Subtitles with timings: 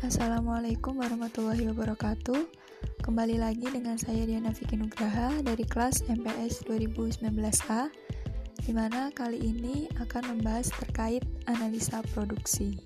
[0.00, 2.48] Assalamualaikum warahmatullahi wabarakatuh.
[3.04, 7.92] Kembali lagi dengan saya Diana Vicky Nugraha dari kelas MPS 2019A
[8.64, 12.80] Di mana kali ini akan membahas terkait analisa produksi.